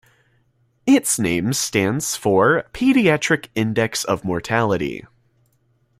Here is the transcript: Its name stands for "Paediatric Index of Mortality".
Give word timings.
Its 0.87 1.19
name 1.19 1.53
stands 1.53 2.15
for 2.15 2.63
"Paediatric 2.73 3.49
Index 3.53 4.03
of 4.03 4.23
Mortality". 4.25 5.05